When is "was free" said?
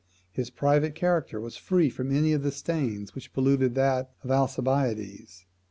1.39-1.91